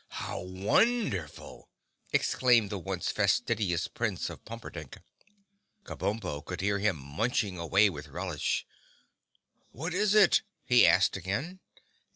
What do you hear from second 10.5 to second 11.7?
he asked again.